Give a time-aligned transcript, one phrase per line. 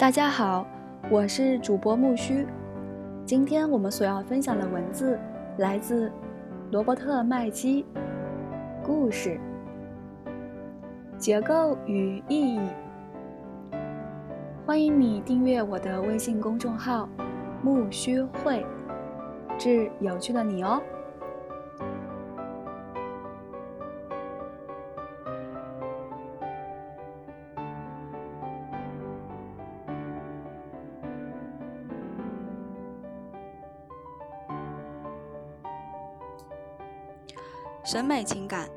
[0.00, 0.66] 大家好，
[1.10, 2.46] 我是主播木须。
[3.26, 5.20] 今天我们所要分享的文字
[5.58, 6.10] 来自
[6.70, 7.84] 罗伯特·麦基。
[8.82, 9.38] 故事
[11.18, 12.60] 结构与意义。
[14.64, 17.06] 欢迎你订阅我的微信公众号
[17.62, 18.64] “木须会”，
[19.60, 20.80] 致有趣的你哦。
[37.90, 38.68] 审美情感，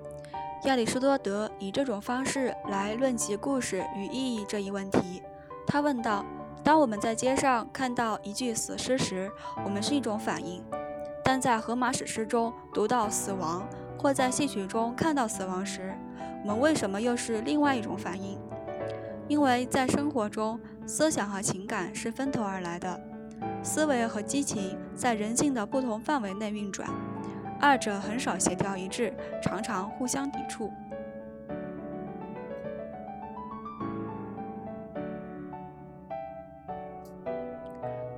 [0.63, 5.21] 亚里士多德以这种方式来论及故事与意义这一问题。
[5.67, 6.25] 他问道
[6.65, 9.31] ：“当我们在街上看到一具死尸时，
[9.63, 10.63] 我们是一种反应；
[11.23, 13.63] 但在荷马史诗中读到死亡，
[13.99, 15.93] 或在戏曲中看到死亡时，
[16.41, 18.39] 我们为什么又是另外一种反应？
[19.27, 22.99] 因为在生活中，思想和情感是分头而来的，
[23.61, 26.89] 思维和激情在人性的不同范围内运转。”
[27.63, 30.69] 二者很少协调一致，常常互相抵触。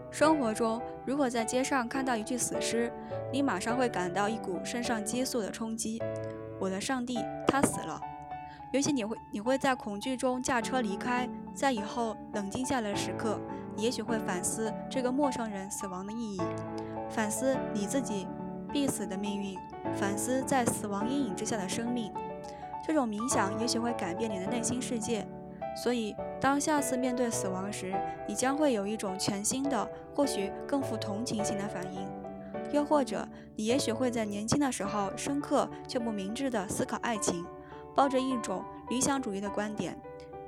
[0.09, 2.91] 生活中，如果在街上看到一具死尸，
[3.31, 6.01] 你马上会感到一股肾上激素的冲击。
[6.59, 8.01] 我的上帝，他死了！
[8.73, 13.39] 尤其你会，你会在恐惧中驾车离开，在以后冷静下来时刻，
[13.77, 16.41] 也许会反思这个陌生人死亡的意义，
[17.11, 18.25] 反思你自己。
[18.75, 19.57] 必死的命运，
[19.95, 22.11] 反思在死亡阴影之下的生命，
[22.85, 25.25] 这种冥想也许会改变你的内心世界。
[25.81, 27.95] 所以，当下次面对死亡时，
[28.27, 32.05] 你将会有一种全新的、或许更富同情心的反应。
[32.73, 37.45] 又或者，你也许会在年轻的时候深刻却不明智地思考爱情，
[37.95, 39.97] 抱着一种理想主义的观点，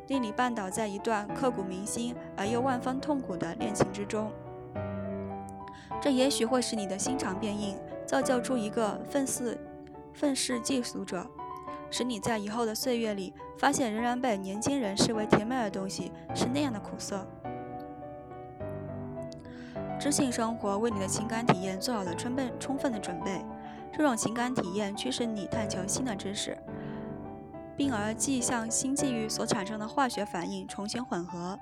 [0.09, 4.29] 令你绊倒在一段刻骨铭心而又万分痛苦的恋情之中。
[6.01, 7.77] 这也许会使你的心肠变硬。
[8.07, 9.57] 造就出一个愤世
[10.13, 11.27] 愤世嫉俗者，
[11.91, 17.27] 使你在以后的岁月里发现，仍然被年轻人视为甜美的东西是那样的苦涩。
[19.99, 23.43] 知性生活为你的情感体验做好了充分充分的准备，
[23.91, 26.57] 这种情感体验驱使你探求新的知识，
[27.75, 31.59] 并而既向新际遇所产生的化学反应重新混合。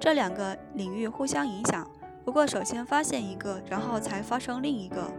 [0.00, 1.86] 这两个领域互相影响，
[2.24, 5.12] 不过首先发现一个，然后才发生另一个。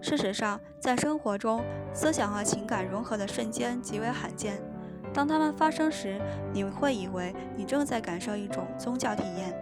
[0.00, 4.60] 事实上，在生活中，思想和情感融合的瞬间极为罕见。
[5.12, 6.20] 当它们发生时，
[6.52, 9.52] 你会以为你正在感受一种宗教体验。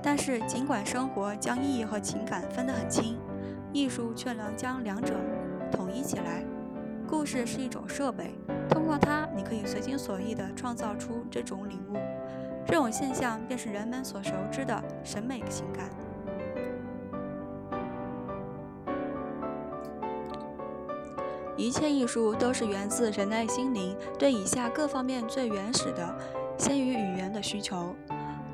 [0.00, 3.18] 但是，尽管生活将意义和情感分得很清，
[3.72, 5.14] 艺术却能将两者
[5.72, 6.44] 统一起来。
[7.08, 8.34] 故事是一种设备，
[8.68, 11.96] 通过它，你可以随心所欲地创造出这种领悟。
[12.64, 15.88] 这种现象便是人们所熟知的审美情感。
[21.58, 26.16] 一切艺术都是源自人类心灵对以下各方面最原始的、
[26.56, 27.96] 先于语言的需求：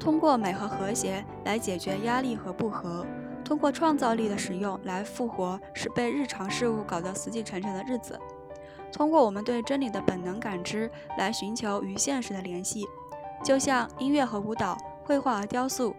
[0.00, 3.04] 通过美和和谐来解决压力和不和；
[3.44, 8.14] 通过创造力的使用来复活使被日常事物搞得死气沉沉的日子；
[8.90, 12.86] 通过我们对真理的本能感知来寻求与现实的联系。
[13.44, 15.94] 就像音乐和舞蹈、绘画和雕塑、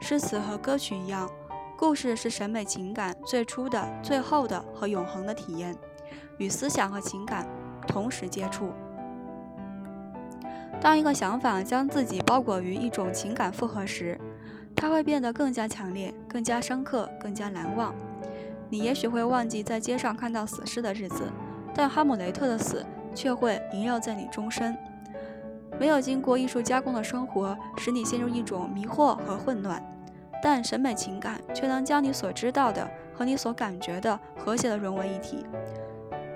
[0.00, 1.26] 诗词和歌曲一样，
[1.78, 5.74] 故事是审美情感最初的、最后的和永恒的体验。
[6.38, 7.46] 与思想和情感
[7.86, 8.70] 同时接触。
[10.80, 14.18] 当一个想法将自己包裹于一种情感复合时，
[14.74, 17.94] 它会变得更加强烈、更加深刻、更加难忘。
[18.68, 21.30] 你也许会忘记在街上看到死尸的日子，
[21.74, 24.76] 但哈姆雷特的死却会萦绕在你终身。
[25.78, 29.80] 没有经过艺术加工的生活使你陷入一种迷惑和混乱，
[30.42, 35.46] 但审美情感却能将你所知道的和你所感觉的和谐地融为一体。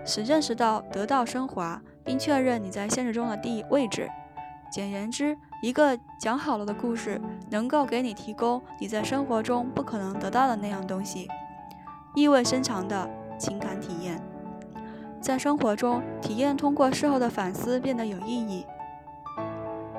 [0.06, 4.08] 使认识到得到升华，并确认你在现实中的地位置。
[4.70, 7.20] 简言之，一个讲好了的故事
[7.50, 11.28] 能够给你提供你在生活中不可能得到的那样东西——
[12.14, 13.08] 意味深长的
[13.38, 14.20] 情感体验。
[15.20, 18.64] 在生活中，体验通过事后的反思变得有意义；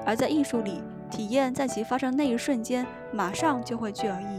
[0.06, 4.37] 而在艺术里，体验在其发生那一瞬间马上就会具有意义。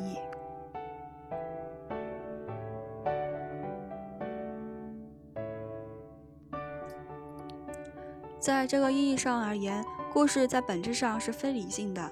[8.40, 12.10] 在这个意义上而言，故事在本质上是非理性的。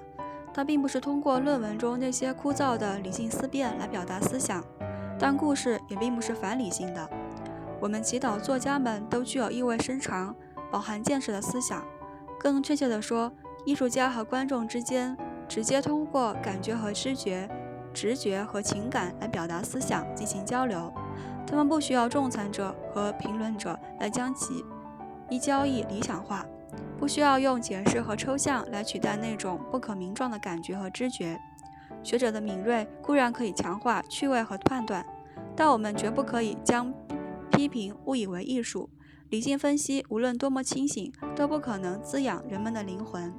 [0.53, 4.63] 它并不是通过论文中那些枯燥的理性思辨来表达思想，
[5.17, 7.09] 但故事也并不是反理性的。
[7.79, 10.35] 我们祈祷作家们都具有意味深长、
[10.71, 11.85] 饱含见识的思想。
[12.39, 13.31] 更确切地说，
[13.65, 15.15] 艺术家和观众之间
[15.47, 17.47] 直接通过感觉和知觉、
[17.93, 20.91] 直觉和情感来表达思想进行交流。
[21.45, 24.65] 他们不需要仲裁者和评论者来将其
[25.29, 26.45] 一交易理想化，
[26.97, 31.37] 不需要用解释和抽象来取代那种不可名状的感觉和知觉。
[32.03, 35.05] 学者的敏锐固然可以强化趣味和判断，
[35.55, 36.93] 但我们绝不可以将
[37.51, 38.89] 批评误以为艺术。
[39.29, 43.33] 理性分析无论多么清醒，都不可能滋养人们的灵魂。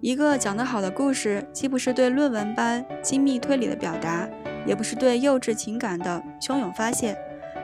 [0.00, 4.28] 一个讲得好的故事，既不是对论文般精密推理的表达，
[4.68, 7.16] 也不是对幼稚情感的汹涌发泄。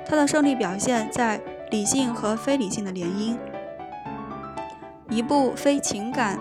[0.07, 1.39] 它的胜利表现在
[1.71, 3.37] 理性和非理性的联姻。
[5.11, 6.39] 一部非情感、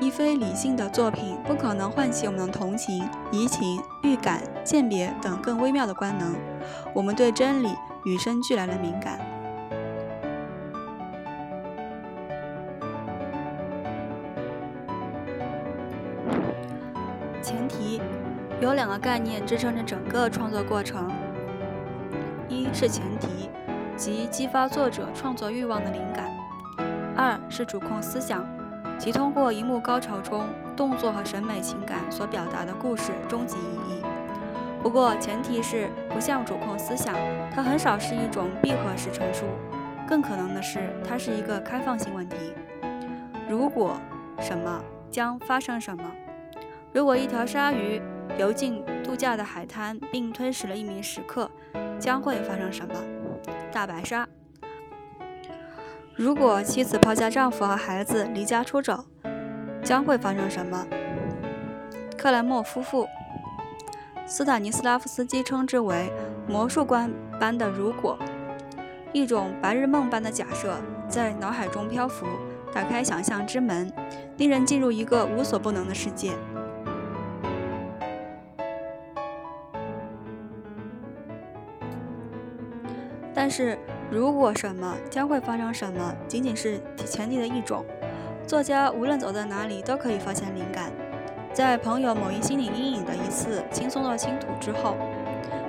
[0.00, 6.34] 亦非理性的作品，不可能唤起我们的同情、移情、预感、鉴别等更微妙的官能。
[6.92, 7.68] 我们对真理
[8.04, 9.20] 与生俱来的敏感。
[17.40, 18.00] 前提
[18.60, 21.08] 有两个概念支撑着整个创作过程：
[22.48, 23.48] 一是前提，
[23.96, 26.26] 即激发作者创作欲望的灵感；
[27.16, 28.44] 二是主控思想，
[28.98, 30.44] 即通过一幕高潮中
[30.76, 34.02] 动作和审美情感所表达的故事终极意义。
[34.82, 37.14] 不过，前提是不像主控思想，
[37.54, 39.44] 它很少是一种闭合式陈述，
[40.04, 42.36] 更可能的是，它是一个开放性问题：
[43.48, 43.96] 如果
[44.40, 44.82] 什么
[45.12, 46.02] 将发生什么。
[46.92, 48.00] 如果一条鲨鱼
[48.36, 51.50] 游进度假的海滩，并吞噬了一名食客，
[51.98, 52.94] 将会发生什么？
[53.72, 54.28] 大白鲨。
[56.14, 59.04] 如果妻子抛下丈夫和孩子离家出走，
[59.82, 60.86] 将会发生什么？
[62.16, 63.08] 克莱默夫妇。
[64.26, 66.12] 斯坦尼斯拉夫斯基称之为
[66.46, 67.10] 魔术观
[67.40, 68.18] 般的“如果”，
[69.12, 70.76] 一种白日梦般的假设，
[71.08, 72.26] 在脑海中漂浮，
[72.74, 73.90] 打开想象之门，
[74.36, 76.32] 令人进入一个无所不能的世界。
[83.48, 83.78] 但是，
[84.10, 87.82] 如果什么将会发生什么，仅仅是前提的一种。
[88.46, 90.90] 作家无论走到哪里，都可以发现灵感。
[91.54, 94.96] 在朋友某一心理阴影的一次轻松的倾吐之后，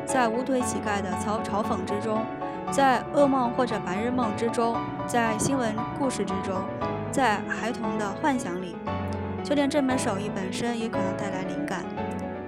[0.06, 2.22] 在无腿乞丐的嘲嘲讽之中，
[2.70, 4.76] 在噩梦或者白日梦之中，
[5.08, 6.62] 在新闻故事之中，
[7.14, 8.76] 在孩童的幻想里，
[9.42, 11.86] 就连这门手艺本身也可能带来灵感。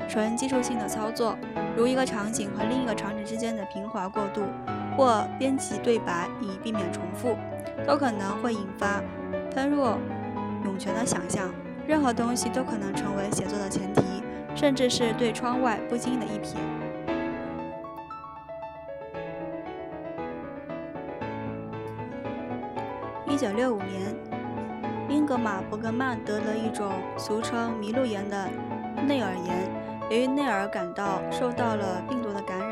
[0.10, 1.38] 纯技术性的操作，
[1.77, 4.42] 如一个场景和另一个场景之间的平滑过渡。
[5.01, 7.36] 或编辑对白以避免重复，
[7.88, 9.01] 都可能会引发
[9.51, 9.98] 喷若
[10.63, 11.51] 涌泉的想象。
[11.88, 14.03] 任何东西都可能成为写作的前提，
[14.53, 16.56] 甚至是对窗外不经意的一瞥。
[23.25, 24.15] 一九六五年，
[25.09, 28.48] 英格玛·伯格曼得了一种俗称“麋鹿炎”的
[29.07, 29.68] 内耳炎，
[30.12, 32.71] 由于内耳感到受到了病毒的感染。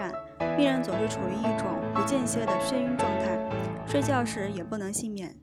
[0.60, 3.40] 病人总是处于一种不间歇的眩晕状态，
[3.88, 5.34] 睡觉时也不能幸免。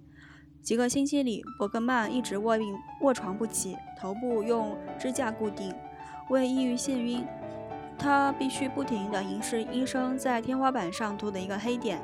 [0.63, 5.75] 几个星期里，伯格曼一直卧病卧床不起，头部用支架固定。
[6.29, 7.25] 为抑郁眩晕，
[7.99, 11.99] 他必须不停地凝视医生在天花板上涂的一个黑点。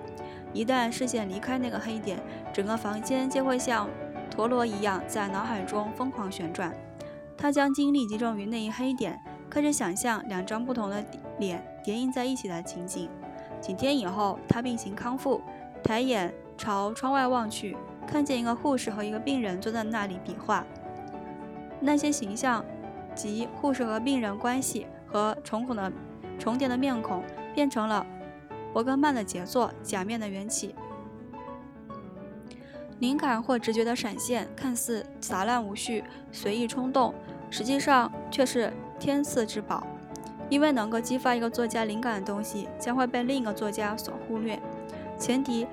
[0.54, 2.18] 一旦视线离开那个黑点，
[2.50, 3.90] 整个房间就会像
[4.30, 6.74] 陀螺一样在脑海中疯狂旋转。
[7.36, 9.20] 他将精力集中于那一黑点。
[9.50, 11.04] 开始想象两张不同的
[11.38, 13.08] 脸叠印在一起的情景。
[13.60, 15.40] 几天以后，他病情康复，
[15.82, 20.64] 抬眼朝窗外望去，看见一个护士和一个病人坐在那里比划。
[21.80, 22.64] 那些形象，
[23.14, 25.92] 及护士和病人关系和重孔的
[26.38, 27.22] 重叠的面孔，
[27.54, 28.06] 变成了
[28.72, 30.68] 伯格曼的杰作《假面的缘起》。
[33.00, 37.14] 灵感或直觉的闪现，看似杂乱无序、随意冲动，
[37.50, 38.72] 实际上却是。
[39.00, 39.84] 天赐之宝，
[40.52, 44.60] 因为能够激发一个作家灵感的东西，将会被另一个作家所忽略。
[45.18, 45.66] 前提，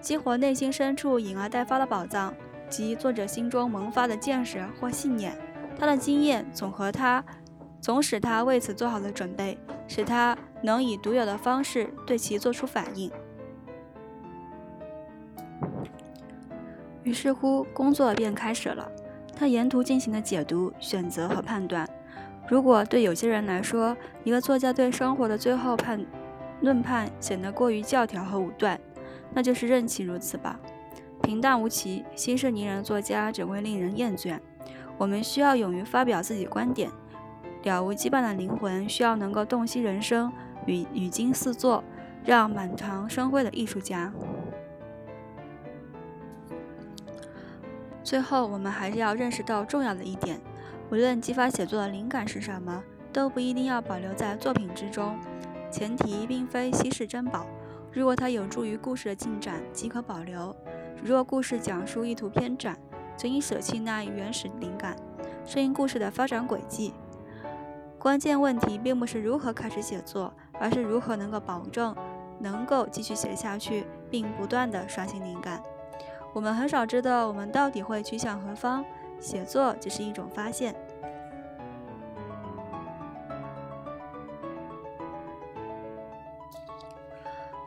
[0.00, 2.32] 激活内心深处隐而待发的宝藏，
[2.66, 5.36] 即作者心中萌发的见识或信念。
[5.78, 7.22] 他的经验总和他，
[7.78, 13.12] 总使他为此做好了准备，使他能以独有的方式对其做出反应。
[17.02, 18.90] 于是乎，工作便开始了。
[19.36, 21.86] 他沿途进行的解读、选择和判断。
[22.48, 26.04] 如果对有些人来说，一个作家对生活的最后判
[26.60, 28.78] 论判显得过于教条和武断，
[29.32, 30.58] 那就是任其如此吧。
[31.22, 34.38] 平淡无奇、心事宁人的作家只会令人厌倦。
[34.98, 36.90] 我们需要勇于发表自己观点，
[37.62, 40.32] 了无羁绊的灵魂需要能够洞悉人生，
[40.66, 41.82] 语语惊四座，
[42.24, 44.12] 让满堂生辉的艺术家。
[48.04, 50.40] 最后，我们还是要认识到重要的一点：
[50.92, 52.84] 无论激发写作的灵感是什么，
[53.14, 55.18] 都不一定要保留在作品之中。
[55.70, 57.46] 前提并非稀世珍宝。
[57.90, 60.54] 如果它有助于故事的进展，即可保留；
[61.02, 62.76] 若故事讲述意图偏展，
[63.16, 64.94] 则应舍弃那原始灵感，
[65.46, 66.92] 顺应故事的发展轨迹。
[67.98, 70.30] 关键问题并不是如何开始写作，
[70.60, 71.96] 而是如何能够保证
[72.38, 75.62] 能够继续写下去，并不断的刷新灵感。
[76.34, 78.84] 我们很少知道我们到底会去向何方，
[79.22, 80.74] 写作只是一种发现。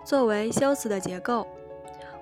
[0.04, 1.48] 作为修辞的结构，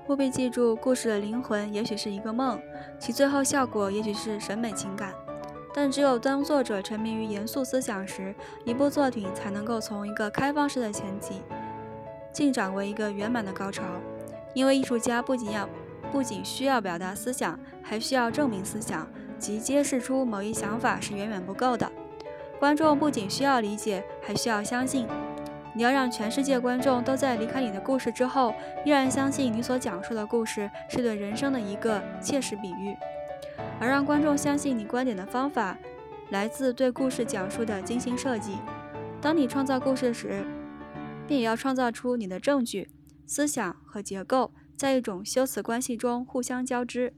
[0.07, 2.57] 务必记住，故事的灵魂也许是一个梦，
[2.97, 5.13] 其最后效果也许是审美情感。
[5.73, 11.41] 但只有当作者沉迷于严肃思想时，一部作品才能够从一个开放式的前景
[12.31, 13.83] 进展为一个圆满的高潮。
[14.53, 15.67] 因为艺术家不仅要
[16.11, 19.05] 不仅需要表达思想，还需要证明思想，
[19.43, 21.91] 即揭示出某一想法是远远不够的。
[22.61, 25.05] 观众不仅需要理解，还需要相信。
[25.75, 32.95] 你要让全世界观众都在离开你的故事之后，依然相信你所讲述的故事是对人生的一个切实比喻。
[33.81, 35.77] 而让观众相信你观点的方法，
[36.29, 38.59] 来自对故事讲述的精心设计。
[39.19, 40.45] 当你创造故事时，
[41.27, 42.89] 便也要创造出你的证据、
[43.25, 47.13] 思想和结构在一种修辞关系中互相交织。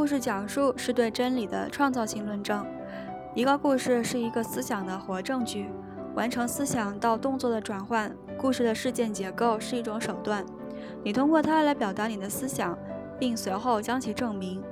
[0.00, 2.64] 故事讲述是对真理的创造性论证。
[3.34, 5.68] 一个故事是一个思想的活证据，
[6.14, 8.10] 完成思想到动作的转换。
[8.38, 10.42] 故事的事件结构是一种手段，
[11.04, 12.78] 你通过它来表达你的思想，
[13.18, 14.62] 并随后将其证明，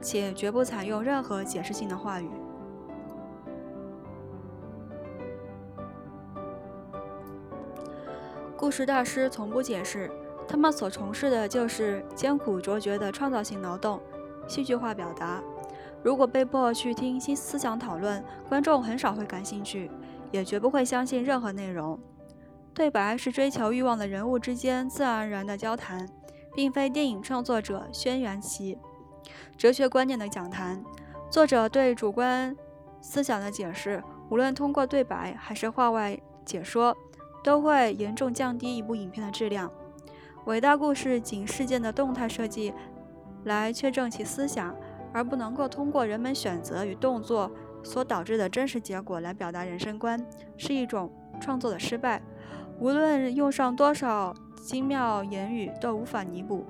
[0.00, 2.30] 且绝不采用任何解释性的话语。
[8.56, 10.10] 故事大师从不解释，
[10.48, 14.00] 他们所从事的就是艰苦卓绝的创造性劳动。
[14.50, 15.40] 戏剧化表达。
[16.02, 19.88] 如果被迫去听新思想讨论，观众很少会感兴趣，
[20.32, 21.96] 也绝不会相信任何内容。
[22.74, 26.08] 对白是追求欲望的人物之间自然而然的交谈，
[26.52, 28.76] 并非电影创作者宣扬其
[29.56, 30.82] 哲学观念的讲坛。
[31.30, 32.56] 作者对主观
[33.00, 36.96] 思想的解释，无论通过对白还是话外解说，
[37.44, 39.70] 都会严重降低一部影片的质量。
[40.46, 42.72] 伟大故事仅事件的动态设计。
[43.44, 44.74] 来确证其思想，
[45.12, 47.50] 而不能够通过人们选择与动作
[47.82, 50.24] 所导致的真实结果来表达人生观，
[50.56, 52.20] 是一种创作的失败。
[52.78, 56.64] 无论用上多少精妙言语，都无法弥补。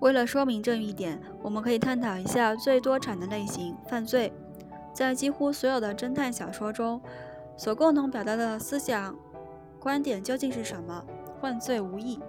[0.00, 4.32] 为了说明这一点，我们可以探讨一下最多产的类型——犯罪。
[4.92, 7.00] 在几乎所有的侦探小说中，
[7.56, 9.16] 所共同表达的思想
[9.80, 11.04] 观点究竟是什么？
[11.40, 12.20] 犯罪无益。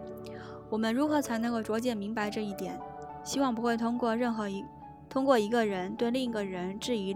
[0.69, 2.79] 我们如何才能够逐渐明白这一点？
[3.23, 4.63] 希望不会通过任何一
[5.09, 7.15] 通过一个人对另一个人质疑，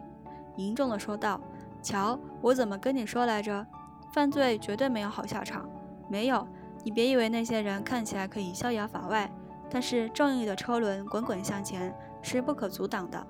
[0.56, 1.40] 凝重的说道
[1.82, 3.66] ：“瞧，我怎么跟你说来着？
[4.14, 5.70] 犯罪绝对没有好下场。
[6.10, 6.46] 没有，
[6.84, 9.32] 你别以为那些人看起来可以逍遥法外，
[9.70, 13.26] 但是正义的车轮滚滚向前是不可阻挡的。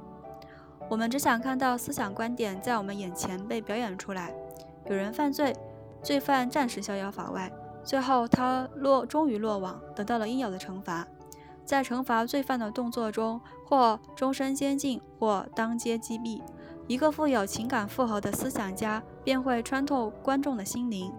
[0.89, 4.33] 我们只想看到思想观点在我们眼前被表演出来。
[4.87, 5.55] 有人犯罪，
[6.01, 7.51] 罪犯暂时逍遥法外。”
[7.83, 11.07] 最后，他落终于落网，得到了应有的惩罚。
[11.65, 16.41] 在惩罚罪犯的动作中，或终身监禁，或当街击毙。
[16.87, 21.13] 一个富有情感负荷的思想家便会穿透观众的心灵。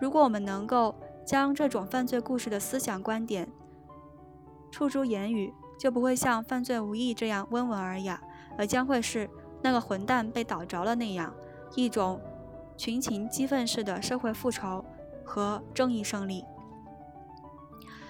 [0.00, 3.48] 如果我们能够将这种犯罪故事的思想观点
[4.70, 8.20] 触诸言语，就不会像《犯罪无益》这样温文尔雅，
[8.56, 9.28] 而将会是
[9.62, 11.34] 那个混蛋被逮着了那样
[11.74, 12.20] 一种
[12.76, 14.84] 群情激愤式的社会复仇。
[15.28, 16.42] 和正义胜利，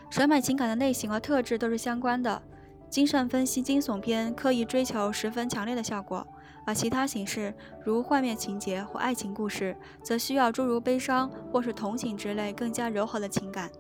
[0.08, 2.40] 审美情感的类型和特质都是相关的。
[2.88, 6.26] 精神分析惊悚片刻意追求十分强烈的效果，
[6.64, 7.52] 而其他形式
[7.84, 13.70] 如幻灭情节或爱情故事，则需要诸如悲伤或是同情之类更加柔和的情感。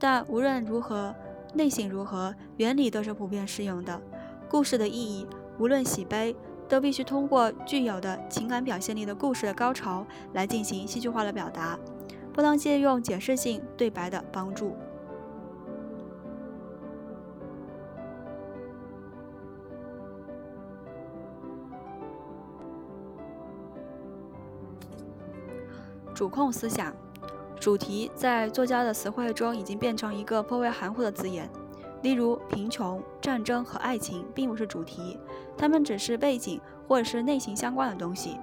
[0.00, 1.14] 但无论如何，
[1.54, 4.00] 类型如何，原理都是普遍适用的。
[4.48, 5.24] 故事的意义，
[5.60, 6.34] 无论喜悲，
[6.68, 11.78] 都必须通过具有的情感表现力的故事的高潮来进行戏剧化的表达。
[12.34, 14.76] 不能借用解释性对白的帮助。
[26.12, 26.92] 主控思想，
[27.58, 31.48] 主题在作家的词汇中已经变成一个颇为含糊的字眼。
[32.02, 35.18] 例如，贫穷、战争和爱情并不是主题，
[35.56, 38.38] 它们只是背景或者是内心相关的东西。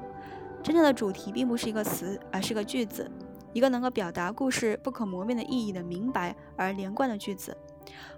[0.63, 3.09] 真正的主题并不是一个词，而是个句子。
[3.53, 7.55] 一个能够表达故事不可磨灭的意义的明白而连贯的句子。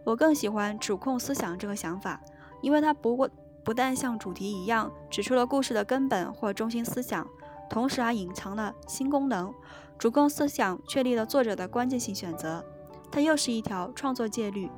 [0.03, 2.21] 我更喜欢主控思想这个想法，
[2.61, 3.29] 因为它不过
[3.63, 7.27] 不但像主题一样指出了故事的根本或中心思想，
[7.69, 9.53] 同时还隐藏了新功能。
[9.97, 12.65] 主控思想确立了作者的关键性选择，
[13.09, 14.69] 它又是一条创作戒律，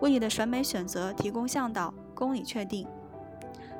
[0.00, 2.86] 为你的审美选择提供向导，供你确定。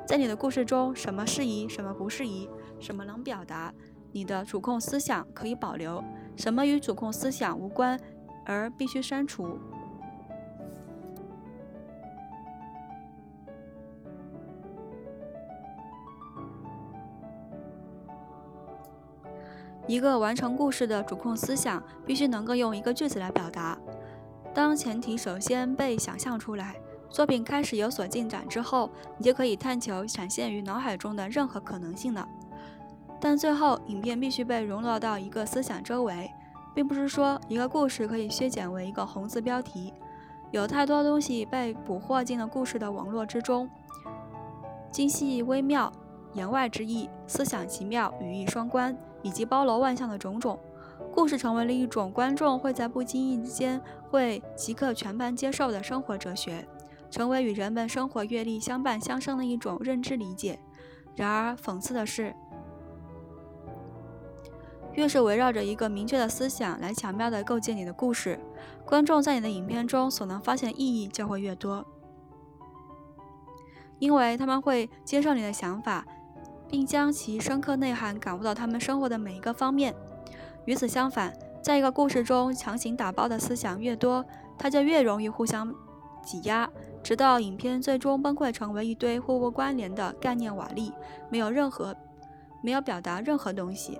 [0.05, 3.73] 在你的故事中，什么适宜，什么不适宜，什么能表达，
[4.11, 6.03] 你的主控思想可以保留，
[6.35, 7.99] 什么与主控思想无关
[8.45, 9.59] 而必须删除。
[19.87, 23.75] 一个完成故事的主控思想，必须能够用一个句子来表达。
[24.53, 26.75] 当前提首先被想象出来。
[27.09, 28.87] 作品开始有所进展之后，
[29.17, 32.27] 你就可以探求闪现于脑海中的任何可能性了。
[33.21, 36.31] 但最后，影片必须被融入到一个思想周围，
[36.73, 39.93] 并不是说一个故事可以削减为一个红字标题。
[40.51, 43.69] 有太多东西被捕获进了故事的网络之中，
[44.91, 45.91] 精细微妙、
[46.33, 50.57] 言外之意、思想奇妙、语义双关，以及包罗万象的种种。
[51.13, 56.65] 故事成为了一种观众会在不经意间会即刻全盘接受的生活哲学。
[57.11, 60.59] 成为与人们生活阅历相伴相生的一种认知理解。
[61.15, 62.35] 然而，讽刺的是，
[64.93, 68.39] 越是围绕着一个明确的思想来巧妙地构建你的故事，
[68.85, 71.85] 观众在你的影片中所能发现的意义就会越多，
[73.99, 76.05] 因为他们会接受你的想法，
[76.67, 79.95] 并将其深刻内涵感悟到他们生活的每一个方面。
[80.65, 84.25] 与此相反，在一个故事中强行打包的思想越多，
[84.57, 85.73] 它就越容易互相
[86.23, 86.69] 挤压。
[87.01, 90.91] 直到影片最终崩溃，成为一堆互不关联的概念瓦砾，
[91.29, 91.95] 没有任何，
[92.61, 93.97] 没有表达任何东西。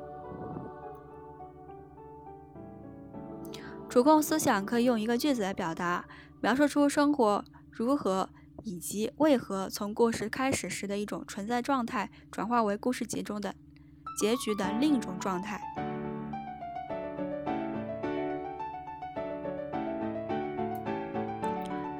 [3.89, 6.05] 主控思想可以用一个句子来表达，
[6.41, 8.29] 描述出生活如何
[8.63, 13.55] 以及为何从故事开始时的一种存在状态，转化为故事集中的
[14.19, 15.59] 结局的另一种状态。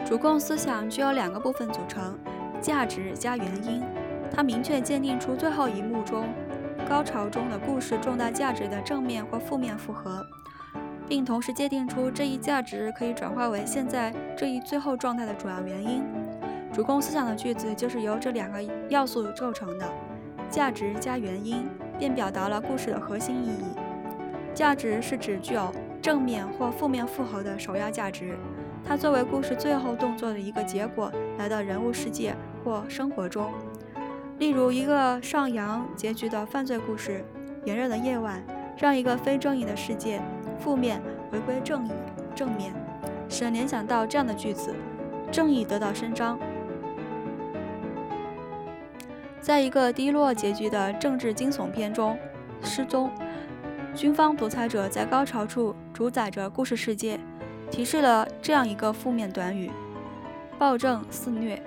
[0.05, 2.19] 主控思想具有两个部分组成：
[2.61, 3.83] 价值加原因。
[4.31, 6.29] 它明确鉴定出最后一幕中
[6.87, 10.23] 高潮中的故事重大价值的正面或负面复合，
[11.09, 16.03] 并同时界定出这一价值可以转化为现在这一最后状态的主要原因。
[16.71, 19.89] 主控思想的句子就是由这两个要素构成的：
[20.51, 21.67] 价值加原因，
[21.97, 23.65] 便表达了故事的核心意义。
[24.53, 28.37] 价值是指具有正面或负面复合的首要价值。
[28.85, 33.51] 它作为故事最后动作的一个结果，来到人物世界或生活中。
[34.37, 37.25] 例如，一个上扬结局的犯罪故事，
[37.67, 38.41] 《炎热的夜晚》，
[38.77, 40.21] 让一个非正义的世界
[40.59, 41.91] 负面回归正义
[42.35, 42.73] 正面，
[43.29, 44.75] 使人联想到这样的句子：
[45.31, 46.37] 正义得到伸张。
[49.39, 52.17] 在一个低落结局的政治惊悚片中，
[52.65, 53.09] 《失踪》，
[53.97, 57.19] 军方独裁者在高潮处主宰着故事世界。
[57.71, 59.69] 提示了这样一个负面短语：
[60.57, 61.61] 暴政肆虐。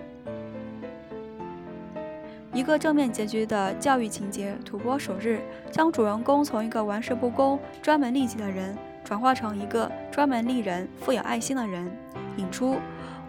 [2.52, 11.90] 一个正面结局的教育情节，《吐蕃首日》将主人公从一个玩世不恭、专门利己的人，转化成一个专门利人、富有爱心的人，
[12.36, 12.76] 引出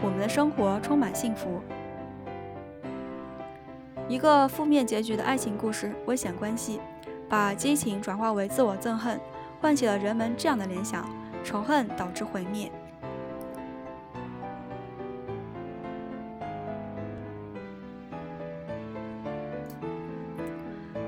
[0.02, 1.62] 我们的生活充满幸福。
[4.10, 6.78] 一个负面结局的爱情故事，《危险关系》，
[7.30, 9.18] 把激情转化为自我憎恨，
[9.62, 11.08] 唤起了人们这样的联想。
[11.46, 12.72] 仇恨导致毁灭。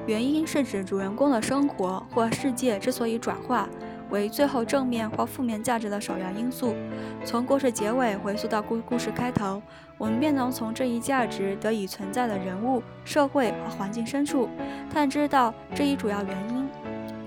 [0.08, 3.68] 原因是指主人公的生活或世界之所以转化
[4.12, 6.76] 为最后正面或负面价值的首要因素。
[7.24, 9.60] 从故事结尾回溯到故故事开头，
[9.98, 14.48] 我们便能从这一价值得以存在的人物、社会和环境深处
[14.94, 16.70] 探知到这一主要原因。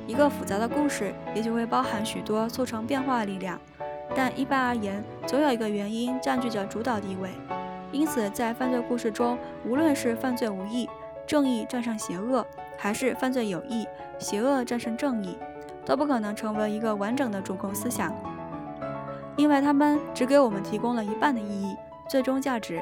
[0.07, 3.61] 一个复杂的故事也许会包含许多促成变化的力量，
[4.15, 7.31] 但一般而言，总有一个原因占据着主导地位。
[7.91, 9.37] 因此，在犯罪故事中，
[9.67, 10.89] 无论是犯罪无益，
[11.27, 12.47] 正义战胜邪恶，
[12.79, 13.87] 还是犯罪有益，
[14.19, 15.37] 邪恶战胜正义，
[15.85, 18.15] 都不可能成为一个完整的主控思想，
[19.37, 21.77] 因为他们只给我们提供了一半的意义、
[22.09, 22.81] 最终价值。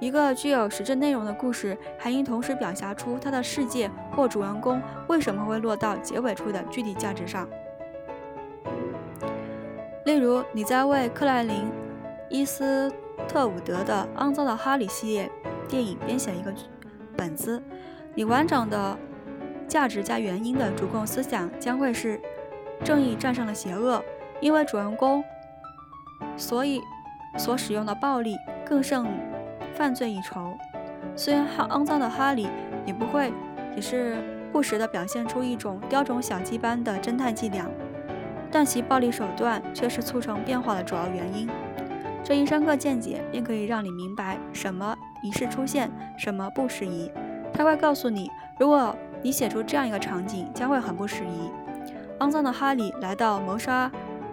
[0.00, 7.48] 一个具有实质内容的故事，还应同时表达出它的世界或主人公为什么会落到结尾处的具体价值上。
[10.04, 11.56] 例如，你在为克莱林·
[12.28, 12.92] 伊斯
[13.26, 15.30] 特伍德的《肮脏的哈利》系列
[15.66, 16.52] 电影编写一个
[17.16, 17.62] 本子，
[18.14, 18.98] 你完整的
[19.66, 22.20] 价值加原因的主控思想将会是
[22.82, 24.04] 正义战胜了邪恶，
[24.40, 25.22] 因为主人公
[26.36, 26.80] 所以
[27.38, 29.06] 所使用的暴力更胜
[29.74, 30.56] 犯罪一筹。
[31.16, 32.48] 虽然肮脏的哈里
[32.84, 33.32] 也不会，
[33.74, 34.16] 也是
[34.52, 37.66] 不时地表现出一种雕虫小技般的侦探伎俩，
[38.50, 41.48] 但其暴力手段却是促成变化的主要原因。
[42.24, 47.12] 这一深刻见解便可以让你明白什么仪式出现，什么不适宜。
[47.52, 51.50] 他会告诉你，如果你写出这样一个场景，将会很不适宜。
[52.20, 53.92] 肮脏的哈里来到谋杀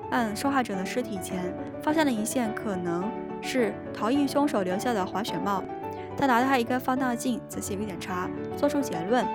[0.10, 5.62] 案受害者的尸体前，发现了一件可能是逃逸凶手留下的滑雪帽。
[6.16, 9.26] 他拿他一个放大镜仔细检查，做出结论：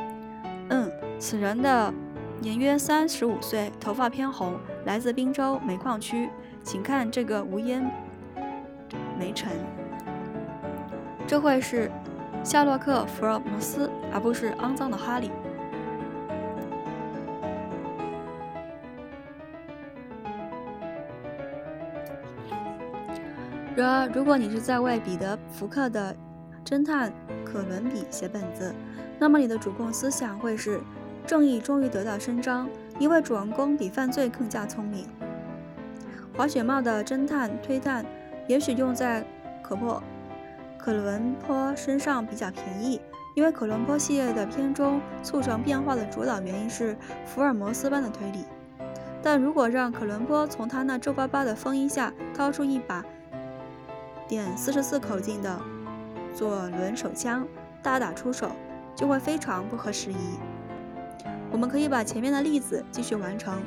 [0.71, 1.93] 嗯，此人的
[2.41, 4.55] 年约三十五岁，头发偏红，
[4.87, 6.31] 来自宾州煤矿区。
[6.63, 7.89] 请看这个无烟
[9.19, 9.53] 梅尘，
[11.27, 11.91] 这会是。
[12.45, 15.33] 夏洛克·福尔摩斯，而不是肮脏的哈利。
[23.75, 26.15] 然而，如果你是在为彼得·福克的
[26.65, 27.13] 侦探
[27.45, 28.73] 可伦比写本子，
[29.19, 30.81] 那么你的主控思想会是：
[31.27, 32.69] 正义终于得到伸张，
[33.01, 35.09] 因为主人公比犯罪更加聪明。
[36.37, 38.07] 滑雪帽的侦探推断，
[38.49, 39.25] 也许用在
[39.63, 40.03] 可破。
[40.79, 43.01] 可伦坡身上比较便宜，
[43.35, 48.45] 因为可伦坡系列的片中促成变化的主导原因是福尔摩斯般的推理。
[49.21, 53.05] 但如果让可伦坡从他那皱巴巴的风衣下掏出一把
[54.29, 55.61] 点四十四口径的
[56.33, 57.45] 左轮手枪，
[57.83, 58.53] 大打出手，
[58.95, 60.39] 就会非常不合时宜。
[61.51, 63.61] 我们可以把前面的例子继续完成。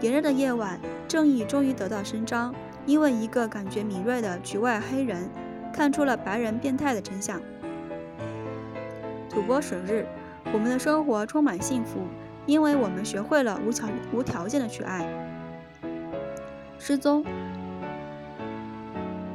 [0.00, 2.54] 炎热的夜晚，正义终于得到伸张，
[2.88, 5.30] 因为一个感觉敏锐的局外黑人。
[5.70, 7.40] 看出了白人变态的真相。
[9.30, 10.04] 土拨鼠日，
[10.52, 12.00] 我们的生活充满幸福，
[12.46, 15.06] 因为我们学会了无条无条件的去爱。
[16.80, 17.24] 失踪，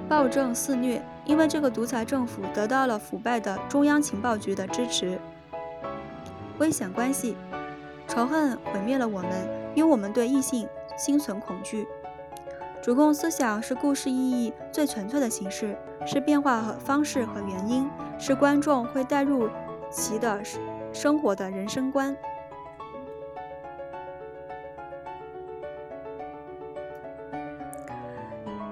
[0.10, 5.18] 暴政肆虐，因为这个独裁政府得到了腐败的中央情报局的支持。
[6.58, 7.38] 危险关系，
[8.06, 9.32] 仇恨毁灭了我们，
[9.76, 11.88] 因为我们对异性心存恐惧。
[12.84, 15.74] 主控思想是故事意义最纯粹的形式，
[16.06, 19.50] 是变化和方式和原因，是观众会带入
[19.89, 20.41] 其的
[20.91, 22.13] 生活的人生观。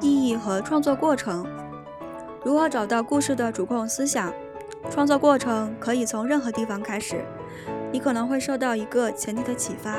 [0.01, 1.47] 意义和创作过程，
[2.43, 4.33] 如何找到故事的主控思想？
[4.89, 7.23] 创作过程可以从任何地方开始，
[7.93, 9.95] 你可能会受到一个前提的启发，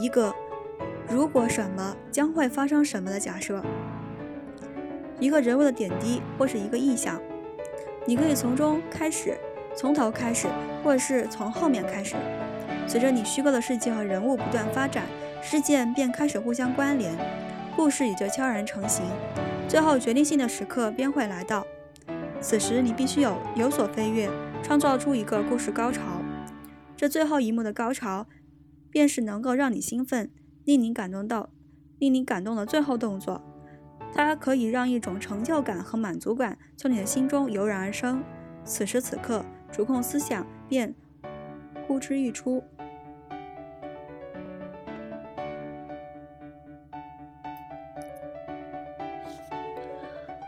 [0.00, 0.34] 一个。
[1.10, 3.64] 如果什么将会发生什么的假设，
[5.18, 7.20] 一个人物的点滴或是一个意象，
[8.06, 9.36] 你可以从中开始，
[9.74, 10.48] 从头开始，
[10.84, 12.14] 或者是从后面开始。
[12.86, 15.04] 随着你虚构的世界和人物不断发展，
[15.42, 17.16] 事件便开始互相关联，
[17.74, 19.04] 故事也就悄然成型。
[19.66, 21.66] 最后决定性的时刻便会来到，
[22.40, 24.28] 此时你必须有有所飞跃，
[24.62, 26.22] 创造出一个故事高潮。
[26.96, 28.26] 这最后一幕的高潮，
[28.90, 30.30] 便是能够让你兴奋。
[30.68, 31.48] 令你感动到，
[31.98, 33.40] 令你感动的最后动作，
[34.12, 38.22] 它可以让一种成就感和满足感从你的心中油然而生。
[38.64, 40.94] 此时此刻，主控思想便
[41.86, 42.62] 呼之欲出。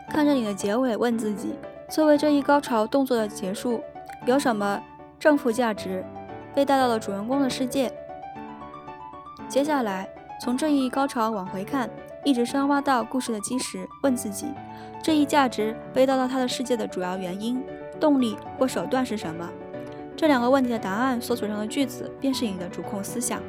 [0.07, 1.55] 看着你的结尾，问自己：
[1.89, 3.81] 作为这一高潮动作的结束，
[4.27, 4.83] 有什么
[5.17, 6.05] 正负价值
[6.53, 7.91] 被带到了主人公的世界？
[9.51, 10.07] 接下来，
[10.39, 11.89] 从这一高潮往回看，
[12.23, 14.47] 一直深挖到故事的基石，问自己：
[15.03, 17.61] 这一价值被带到他的世界的主要原因、
[17.99, 19.45] 动力或手段是什么？
[20.15, 23.41] 这两个问题的答案所组成的句子，便是你的主控思想。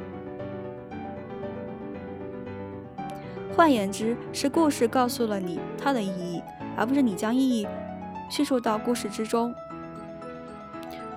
[3.55, 6.43] 换言之，是故事告诉了你它的意义，
[6.75, 7.65] 而不是你将意义
[8.29, 9.55] 叙述到故事之中。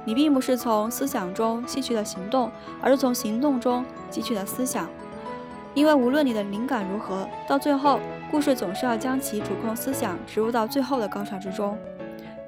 [0.06, 4.88] 你并不是从思想中吸取的行动，而是从行动中汲取的思想。
[5.74, 11.76] 因为无论你的灵感如何，到最后，故事总是要将其主控思想植入到最后的高潮之中。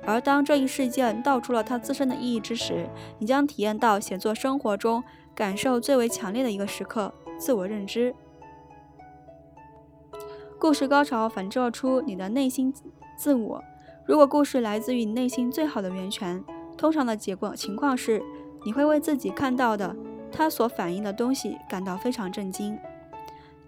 [0.06, 8.14] 而当这一事件道出了它自身的意义之时，你将体验到写作生活中感受最为强烈的一个时刻——自我认知。
[10.58, 12.72] 故事高潮反照出你的内心
[13.18, 13.62] 自我。
[14.06, 16.42] 如果故事来自于你内心最好的源泉，
[16.78, 18.22] 通常的结果情况是，
[18.64, 19.94] 你会为自己看到的
[20.30, 22.78] 它所反映的东西感到非常震惊。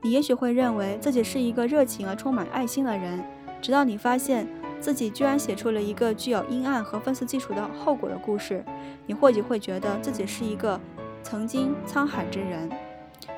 [0.00, 3.22] 你也许会认为自己是一个热情而充满爱心的人，
[3.60, 4.46] 直到你发现
[4.80, 8.64] 自己居然写出了一个具有阴暗和讽刺基础的后果的故事。
[9.06, 10.80] 你或许会觉得自己是一个
[11.22, 12.70] 曾经沧海之人，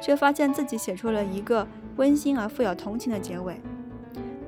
[0.00, 3.60] 却发现自己写出了一个温馨而富有同情的结尾。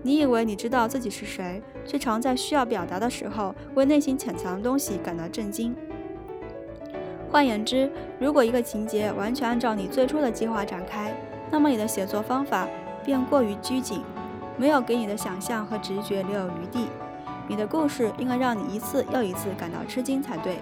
[0.02, 5.74] 你以为你知道自己是谁，却常在需要表达的时候为内心潜藏的东西感到震惊。
[7.30, 11.12] 换言之，如果一个情节完全按照你最初的计划展开，
[11.50, 12.66] 那么你的写作方法
[13.04, 14.02] 便过于拘谨，
[14.56, 16.86] 没有给你的想象和直觉留有余地。
[17.48, 20.58] 你的故事应该让你一次又一次感到吃惊才对。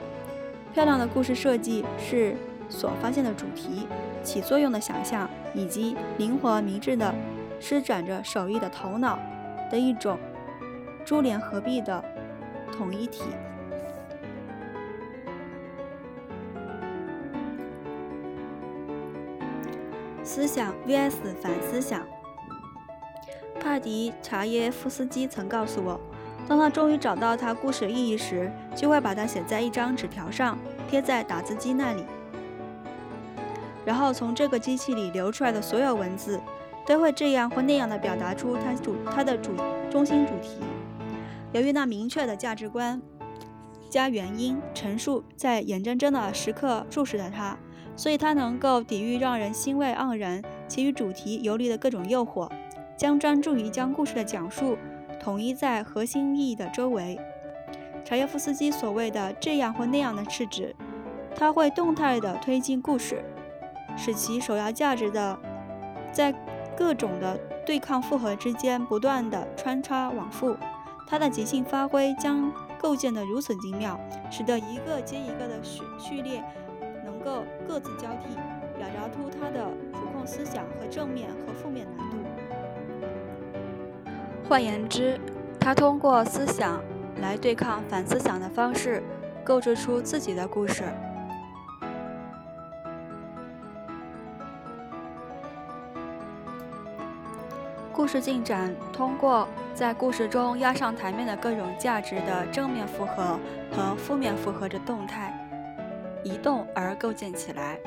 [0.73, 2.35] 漂亮的故事设计是
[2.69, 3.87] 所发现的主题、
[4.23, 7.15] 起作用的想象以及灵活明智的
[7.61, 9.19] 施展着手艺的头脑
[9.71, 10.19] 的一种
[11.05, 12.05] 珠联合璧的
[12.73, 13.25] 统一体。
[20.25, 22.03] 思想 vs 反思想。
[23.61, 26.01] 帕迪查耶夫斯基曾告诉我，
[26.49, 32.05] 当他终于找到他故事意义时，就会把它写在一张纸条上，贴在打字机那里，
[33.85, 36.41] 然后从这个机器里流出来的所有文字，
[36.85, 39.53] 都会这样或那样的表达出他主他的主
[39.91, 40.59] 中心主题。
[41.53, 43.01] 由于那明确的价值观
[43.91, 47.57] 加原因陈述在眼睁睁的时刻注视着他。
[47.95, 52.51] 所以，他能够抵御让人欣慰盎然且与主题游离的各种诱惑，
[52.97, 54.79] 将专注于将故事的讲述
[55.21, 57.21] 统一在核心意义的周围。
[58.03, 60.75] 柴耶夫斯基所谓的这样或那样的是指，
[61.37, 63.23] 他会动态地推进故事，
[63.95, 65.39] 使其首要价值的
[66.11, 66.35] 在
[66.75, 70.57] 各种的对抗复合之间不断地穿插往复。
[71.13, 76.43] 他的即兴发挥将构建得如此精妙，使得一个接一个的序序列。
[77.05, 78.35] 能够各自交替，
[78.79, 82.17] 表达出他的主控思想和正面和负面难度。
[84.49, 85.21] 换言之，
[85.61, 86.83] 他通过思想
[87.21, 89.03] 来对抗反思想的方式，
[89.45, 90.85] 构筑出自己的故事。
[98.03, 103.39] 故事进展通过在故事中压上台面的各种价值的正面复合
[103.71, 105.33] 和负面复合的动态。
[106.25, 107.79] 移动而构建起来。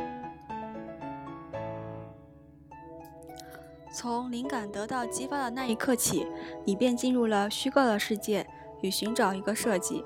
[3.93, 6.25] 从灵感得到激发的那一刻起，
[6.63, 8.47] 你便进入了虚构的世界，
[8.79, 10.01] 与寻找一个设计。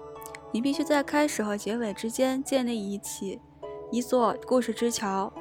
[0.51, 3.39] 你必须在开始和结尾之间建立一起
[3.91, 5.31] 一座故事之桥，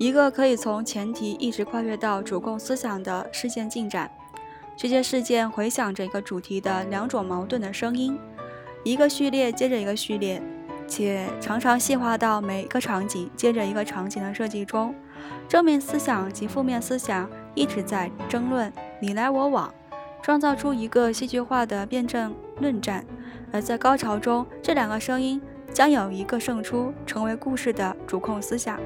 [0.00, 4.10] 一个可以从前提一直跨越到主控思想的事件进展。
[4.74, 8.18] 这些事件回响着一个主题的两种矛盾的声音，
[8.82, 10.42] 一个序列接着一个序列。
[10.88, 14.94] 且常常细化到每一个场景接着一个场景的设计中，
[15.46, 19.72] 正面思想及负面思想一直在争论你来我往，
[20.22, 23.04] 创造出一个戏剧化的辩证论战。
[23.52, 25.42] 而在高潮中，这两个声音
[25.74, 28.80] 将有一个胜出，成为故事的主控思想。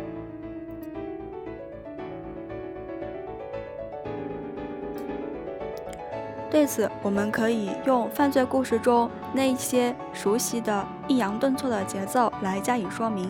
[6.54, 13.28] 对此，我们可以用犯罪故事中那些熟悉的抑扬顿挫的节奏来加以说明。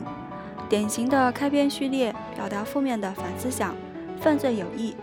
[0.69, 3.75] 典型的开篇序列表达负面的反思想：
[4.21, 4.95] 犯罪有益，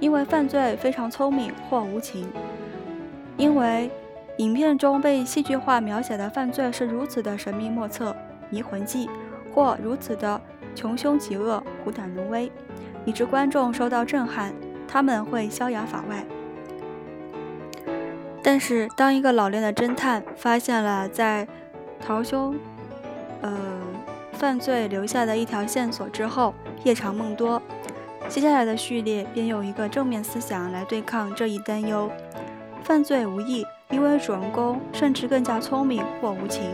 [0.00, 2.28] 因为犯罪非常聪明或无情。
[3.38, 3.90] 因为
[4.36, 8.14] 影片中被戏剧化描写的犯罪是如此的神秘莫测、
[8.50, 9.08] 迷魂计，
[9.54, 10.38] 或如此的
[10.74, 12.52] 穷凶极恶、虎胆龙威，
[13.06, 14.52] 以致观众受到震撼，
[14.86, 16.22] 他们会逍遥法外。
[18.46, 21.48] 但是，当一个老练的侦探发现了在
[21.98, 22.54] 逃凶，
[23.40, 23.56] 呃，
[24.34, 26.54] 犯罪留下的一条线索之后，
[26.84, 27.60] 夜长梦多。
[28.28, 32.10] 接下来的序列便用一个正面思想来对抗这一担忧：
[32.82, 36.70] 犯罪无益，因为主人公甚至更加聪明或无情。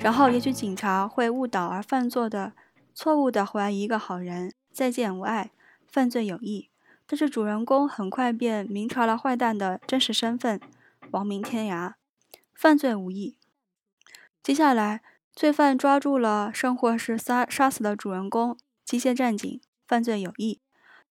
[0.00, 2.52] 然后，也许警察会误导而犯错的
[2.92, 5.50] 错误地怀疑一个好人，再见无碍，
[5.86, 6.68] 犯罪有益。
[7.06, 10.60] 但是主人公很快便明察了坏蛋的真实身份。
[11.12, 11.94] 亡命天涯，
[12.54, 13.38] 犯罪无益。
[14.42, 20.60] 接下来，罪犯抓住了甚或是杀杀死的主人公机械战警，犯罪有益。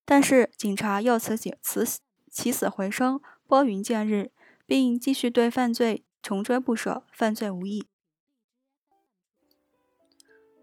[0.05, 1.85] 但是警察又此起此
[2.29, 4.31] 起死回生，拨云见日，
[4.65, 7.87] 并继续对犯罪穷追不舍，犯罪无益。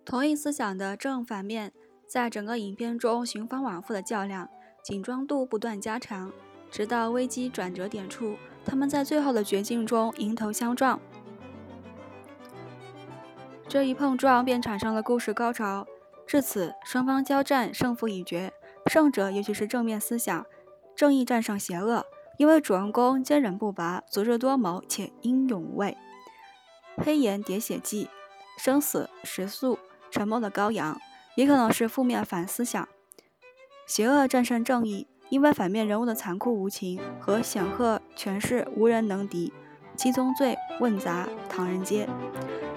[0.05, 1.73] 同一思想的正反面，
[2.07, 4.49] 在整个影片中循环往复的较量，
[4.83, 6.33] 紧张度不断加强，
[6.71, 8.37] 直到危机转折点处。
[8.65, 11.01] 他们在最后的绝境中迎头相撞，
[13.69, 15.87] 这一碰撞便产生了故事高潮。
[16.27, 18.53] 至此，双方交战，胜负已决。
[18.87, 20.47] 胜者也许是正面思想，
[20.97, 22.07] 正义战胜邪恶，
[22.39, 25.97] 因为主人公坚韧不拔，足智多谋且英勇无畏。
[26.97, 28.09] 黑岩喋血记，
[28.59, 29.79] 生死时速，
[30.11, 30.99] 沉默的羔羊，
[31.37, 32.89] 也可能是负面反思想。
[33.87, 39.51] 邪恶战胜正义，因为反面人物的残酷无情和显赫权势无人能敌。
[39.97, 42.07] 七宗罪、问答、唐人街，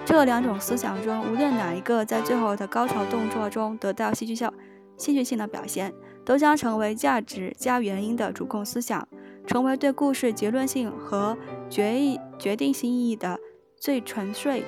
[0.06, 4.50] 这两种思想中，无论哪一个在最后的高潮动作中得到戏剧效、
[4.96, 5.92] 戏剧性的表现，
[6.24, 9.06] 都将成为价值加原因的主控思想，
[9.46, 11.36] 成为对故事结论性和
[11.68, 13.38] 决议决定性意义的
[13.78, 14.64] 最纯粹。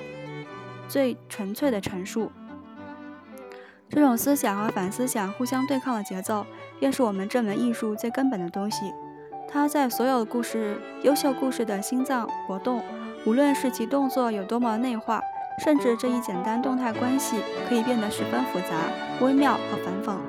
[0.87, 2.31] 最纯粹的陈述，
[3.89, 6.47] 这种思想和反思想互相对抗的节奏，
[6.79, 8.93] 便是我们这门艺术最根本的东西。
[9.47, 12.81] 它在所有故事、优秀故事的心脏活动，
[13.25, 15.21] 无论是其动作有多么内化，
[15.63, 17.37] 甚至这一简单动态关系
[17.67, 18.67] 可以变得十分复杂、
[19.21, 20.19] 微妙和反讽。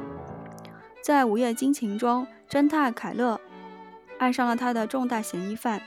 [1.03, 3.41] 在《午夜惊情》中，侦探凯勒
[4.19, 5.81] 爱上了他的重大嫌疑犯。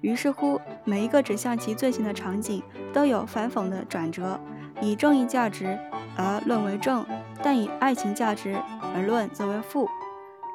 [0.00, 4.38] 于是乎，每一个指向其罪行的场景都有反讽的转折，
[4.80, 5.78] 以正义价值
[6.16, 7.04] 而论为正，
[7.42, 8.56] 但以爱情价值
[8.94, 9.88] 而论则为负。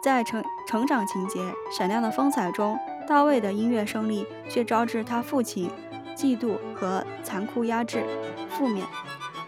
[0.03, 1.39] 在成成长情节
[1.71, 5.69] 闪亮的风采中，大卫的音乐胜利却招致他父亲
[6.15, 8.03] 嫉妒和残酷压制，
[8.49, 8.85] 负面，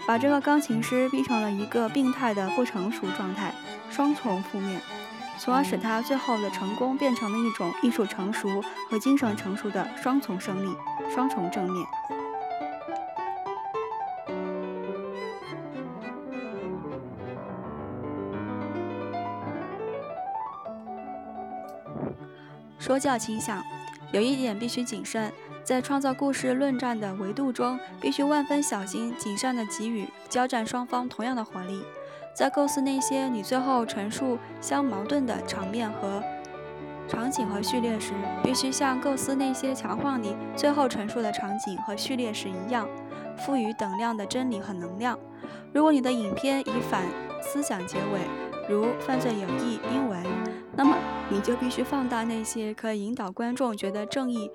[0.05, 3.51] 把这个钢琴师逼成了一个病态的不成熟状态，
[3.89, 4.79] 双重负面。
[5.39, 10.75] 从而使他最后的成功变成了一种艺术成熟和精神成熟的双重胜利、
[11.13, 11.85] 双重正面。
[22.83, 23.63] 说教倾向，
[24.11, 25.31] 有一点必须谨慎，
[25.63, 31.81] 在创造故事论战的维度中，必须万分小心谨慎地给予交战双方同样的火力。
[32.33, 36.21] 在构思那些你最后陈述相矛盾的场面和
[37.07, 38.11] 场景和序列时，
[38.43, 42.85] 必须像构思那些强化你最后陈述的场景和序列时一样，
[43.37, 45.17] 赋予等量的真理和能量。
[45.71, 47.05] 如果你的影片以反
[47.41, 48.27] 思想结尾，
[48.67, 50.21] 如犯罪有益”，英文，
[50.75, 50.97] 那么
[51.29, 54.49] 你就必须放大那些可以引导观众觉得正义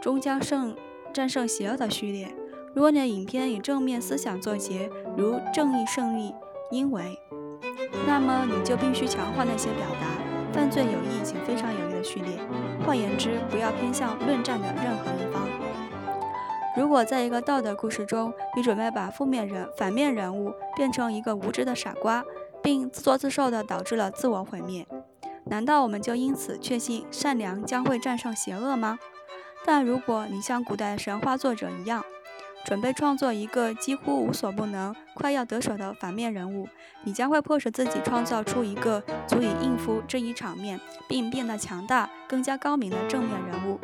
[0.00, 0.76] 终将胜
[1.12, 2.34] 战胜邪恶的序列。
[2.74, 6.34] 如果你的影片以正面思想作结，如正义胜利。
[6.70, 7.16] 因为，
[8.06, 10.06] 那么你就必须强化那些表达
[10.52, 12.38] 犯罪有益且非常有益的序列。
[12.84, 15.46] 换言之，不要偏向论战的任何一方。
[16.76, 22.24] 如果在一个道德故事中，你准备把负面人、反面人物变成一个无知的傻瓜，
[22.62, 24.84] 并自作自受地导致了自我毁灭，
[25.46, 28.98] 难道我们就因此确信善良将会战胜邪恶吗？
[29.66, 32.02] 但如果你像古代神话作者一样，
[32.64, 36.66] 准备创作一个几乎无所不能、快要得手的反面人物，
[37.02, 43.78] 你将会迫使自己创造出一个足以应付这一场面并变得强大、更加高明的正面人物。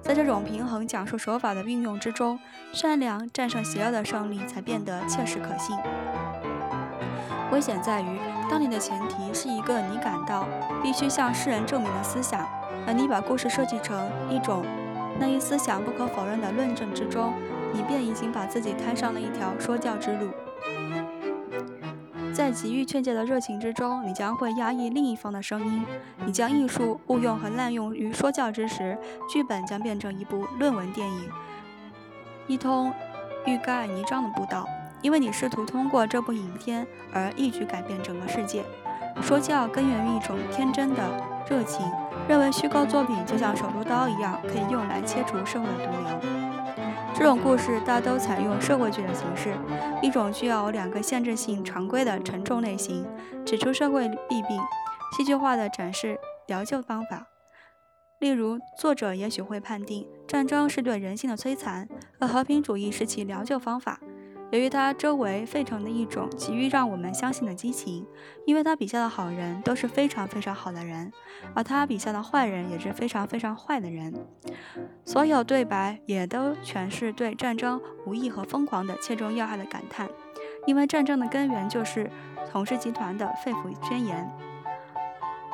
[0.00, 2.38] 在这种平衡讲述手法的运用之中，
[2.72, 5.76] 善良战胜邪恶的胜利才变得切实可信。
[7.52, 8.18] 危险在于，
[8.50, 10.46] 当你的前提是一个你感到
[10.82, 12.46] 必须向世人证明的思想，
[12.86, 14.64] 而你把故事设计成一种
[15.18, 17.32] 那一思想不可否认的论证之中。
[17.74, 20.28] 你便已经把自己摊上了一条说教之路，
[22.34, 25.82] 在急于劝诫的热情之中，你将会压抑另一方的声音。
[26.26, 31.30] 你将艺术误用和滥用于说教之时，剧本将变成一部论文电影，
[32.46, 32.92] 一通
[33.46, 34.68] 欲盖弥彰的布道。
[35.02, 38.64] 因为你试图通过这部影片而一举改变整个世界。
[39.20, 41.02] 说教根源于一种天真的
[41.48, 41.84] 热情，
[42.26, 46.18] 认为虚构作品就像手术刀一样，可以用来切除社会的毒瘤。
[47.14, 49.54] 这种故事大都采用社会剧的形式，
[50.00, 53.06] 一种具有两个限制性常规的沉重类型，
[53.44, 54.58] 指出社会弊病，
[55.16, 57.26] 戏剧化的展示疗救方法。
[58.18, 61.86] 例如，作者也许会判定战争是对人性的摧残，
[62.18, 64.00] 而和平主义是其疗救方法。
[64.52, 68.06] 由于他周围沸腾的一种急于让我们相信的激情，
[68.44, 71.10] 因为他笔下的好人都是非常非常好的人，
[71.54, 74.12] 而他笔下的坏人也是非常非常坏的人。
[75.06, 80.06] 所有对白也都全是对战争无意和疯狂的切中要害的感叹，
[80.66, 82.10] 因为战争的根源就是
[82.50, 84.30] 统治集团的肺腑宣言。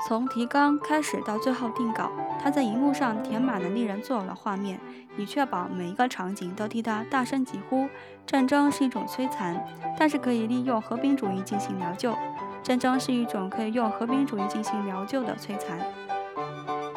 [0.07, 4.79] 从提纲开始到最后定稿，他在荧幕上填满了令人作呕的画面，
[5.17, 7.89] 以确保每一个场景都替他大声疾呼：
[8.25, 9.61] 战争是一种摧残，
[9.99, 12.17] 但是可以利用和平主义进行疗救。
[12.63, 15.79] 战争是一种可以用和平主义进行疗救的摧残。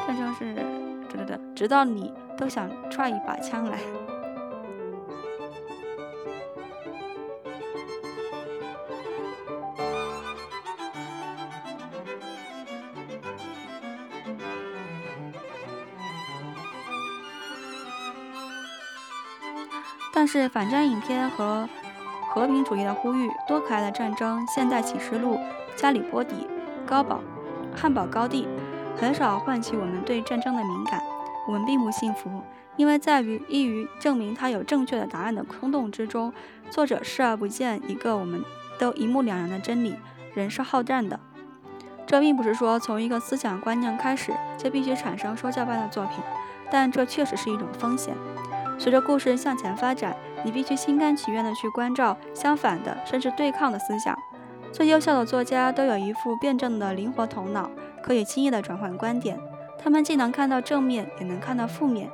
[0.08, 0.54] 战争是，
[1.10, 3.80] 对对对直到你都想踹一把枪来。
[20.32, 21.68] 是反战影片和
[22.30, 25.38] 和平主义的呼吁、多可爱的战争、现代启示录、
[25.76, 26.48] 加里波底、
[26.86, 27.20] 高堡、
[27.76, 28.48] 汉堡高地，
[28.96, 31.02] 很少唤起我们对战争的敏感。
[31.46, 32.42] 我们并不幸福，
[32.78, 36.32] 因为在于易于证明他有正确的答案的空洞之中，
[36.70, 38.42] 作者视而不见一个我们
[38.80, 39.98] 都一目了然的真理：
[40.34, 41.20] 人是好战的。
[42.08, 46.24] 这并不是说从一个思想观念开始就必须产生说教般的作品，
[46.72, 48.16] 但这确实是一种风险。
[48.82, 54.18] 随着故事向前发展，你必须心甘情愿地去关照相反的，甚至对抗的思想。
[54.72, 57.70] 最优秀的作家都有一副辩证的灵活头脑，
[58.02, 59.40] 可以轻易地转换观点。
[59.78, 62.10] 他们既能看到正面，也能看到负面，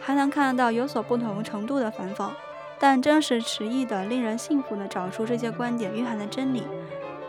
[0.00, 2.30] 还能看到有所不同程度的反讽。
[2.78, 6.62] 但真实迟疑的、令人信服地找出这些观点蕴含的真理。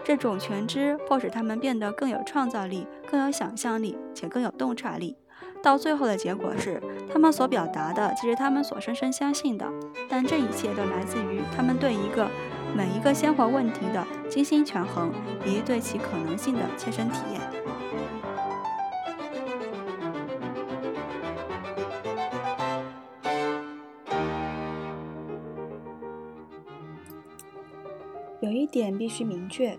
[0.03, 5.17] 这种全知迫使他们变得更有创造力、更有想象力且更有洞察力。
[5.65, 6.79] 到最后的结果是，
[7.11, 9.65] 他们所表达的即是他们所深深相信的。
[10.07, 12.29] 但这一切都来自于他们对一个
[12.77, 15.11] 每一个鲜活问题的精心权衡，
[15.43, 17.41] 以及对其可能性的切身体验。
[28.39, 29.75] 有一点必须明确。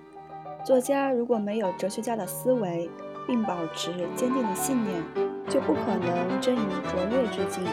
[0.65, 2.91] 作家如果没有哲学家的思维，
[3.25, 5.01] 并保持坚定的信念，
[5.49, 7.65] 就不可能臻于卓越之境。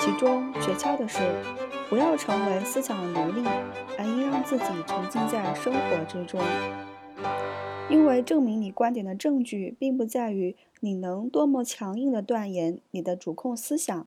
[0.00, 1.20] 其中诀窍的是，
[1.88, 3.44] 不要成为思想的奴隶，
[3.98, 6.40] 而应让自己沉浸在生活之中。
[7.90, 14.06] 因为证明你观点的证据，并不在于你能多么强硬地断言你的主控思想，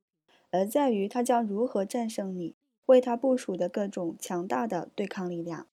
[0.52, 2.56] 而在于他将如何战胜你
[2.88, 5.68] 为他部署的各种强大的对抗力量。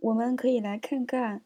[0.00, 1.42] 我们可以来看看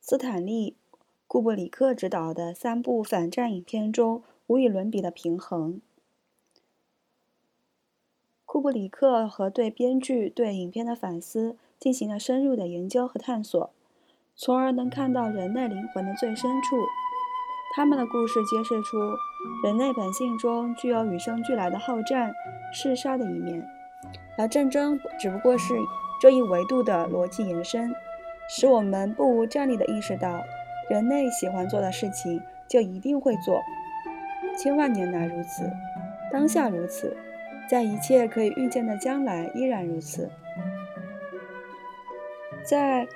[0.00, 0.72] 斯坦利·
[1.28, 5.80] 库布里克执导的三部反战影片中无与伦比的平衡。
[8.44, 13.70] 库布里克和对编剧对影片的反思进行了深入的研究和探索，
[14.34, 16.76] 从而能看到人类灵魂的最深处。
[17.76, 18.98] 他们的故事揭示出
[19.64, 22.32] 人类本性中具有与生俱来的好战、
[22.72, 23.64] 嗜杀的一面，
[24.36, 25.74] 而战争只不过是。
[26.20, 27.94] 这一维度的逻辑延伸，
[28.48, 30.42] 使我们不无站立地意识到，
[30.88, 33.60] 人类喜欢做的事情就一定会做，
[34.58, 35.70] 千万年来如此，
[36.32, 37.16] 当下如此，
[37.68, 40.30] 在一切可以预见的将来依然如此。
[42.64, 43.06] 在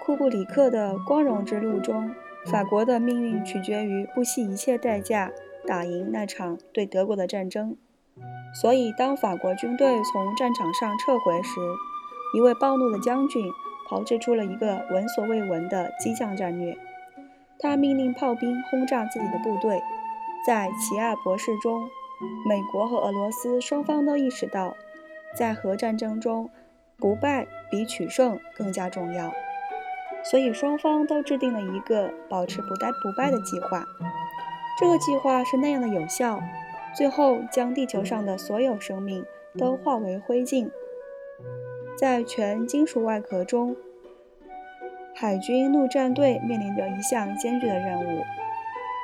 [0.00, 2.14] 库布里克的《光荣之路》中，
[2.46, 5.32] 法国的命运取决于不惜一切代价
[5.66, 7.76] 打赢那场对德国的战争，
[8.54, 11.60] 所以当法国军队从战场上撤回时，
[12.34, 13.50] 一位暴怒的将军
[13.88, 16.76] 炮制出了一个闻所未闻的激将战略，
[17.58, 19.80] 他命令炮兵轰炸自己的部队。
[20.46, 21.82] 在奇亚博士中，
[22.46, 24.76] 美国和俄罗斯双方都意识到，
[25.36, 26.48] 在核战争中，
[26.96, 29.32] 不败比取胜更加重要，
[30.22, 33.84] 所以双方都制定了一个保持不败不败的计划。
[34.78, 36.40] 这个计划是那样的有效，
[36.94, 39.24] 最后将地球上的所有生命
[39.58, 40.70] 都化为灰烬。
[42.00, 43.76] 在全金属外壳中，
[45.14, 48.24] 海军陆战队面临着一项艰巨的任务：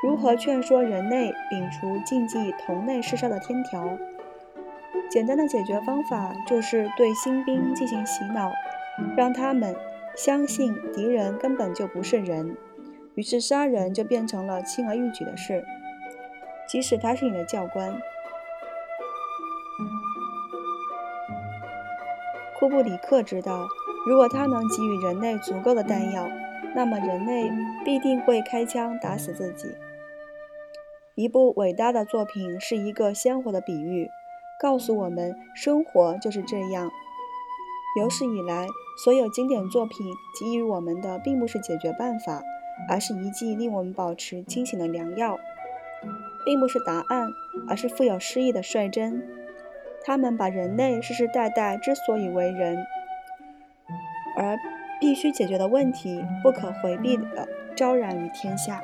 [0.03, 3.87] 如何劝说人类摒除禁忌同类嗜杀的天条？
[5.11, 8.51] 简单的解决方法就是对新兵进行洗脑，
[9.15, 9.77] 让他们
[10.17, 12.57] 相信敌人根本就不是人，
[13.15, 15.63] 于是杀人就变成了轻而易举的事，
[16.67, 18.01] 即使他是你的教官。
[22.67, 23.69] 库布里克知道，
[24.09, 26.29] 如果他能给予人类足够的弹药，
[26.75, 27.49] 那么人类
[27.85, 29.69] 必定会开枪打死自己。
[31.15, 34.09] 一部伟大的作品是一个鲜活的比喻，
[34.61, 36.91] 告诉我们生活就是这样。
[38.01, 38.67] 有史以来，
[39.05, 42.43] 所有经典作品给予我们的并不是解决办法，
[42.89, 45.37] 而是一剂令我们保持清醒的良药；
[46.45, 47.29] 并不是答案，
[47.69, 49.46] 而是富有诗意的率真。
[50.07, 52.87] 他们把人类世世代代之所以为人，
[54.37, 54.57] 而
[55.01, 58.81] 必须解决的问题，不可回避的昭然于天下。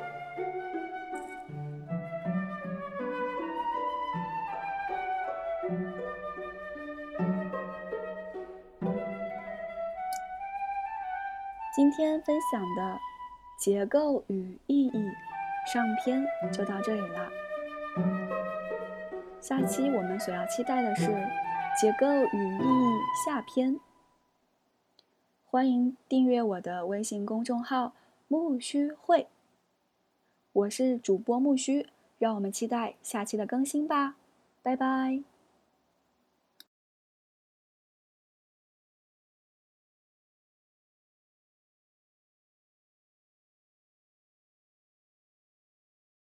[11.73, 12.99] 今天分享的
[13.57, 15.09] 结构与意义
[15.73, 17.29] 上篇就到这里了。
[19.43, 21.05] 下期我们所要期待的是
[21.77, 23.77] 结构与意义下篇。
[25.43, 27.91] 欢迎订阅我的微信公众号
[28.29, 29.27] “木须会”，
[30.53, 34.15] 我是主播木须，让我们期待下期的更新吧，
[34.61, 35.32] 拜拜。